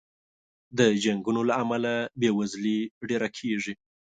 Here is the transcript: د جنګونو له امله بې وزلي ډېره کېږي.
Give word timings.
د 0.77 0.79
جنګونو 1.03 1.41
له 1.49 1.53
امله 1.63 1.93
بې 2.19 2.29
وزلي 2.37 2.79
ډېره 3.09 3.29
کېږي. 3.37 3.73